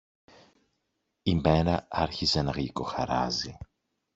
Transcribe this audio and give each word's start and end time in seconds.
Η 1.21 1.35
μέρα 1.35 1.87
άρχιζε 1.91 2.41
να 2.41 2.51
γλυκοχαράζει. 2.51 3.57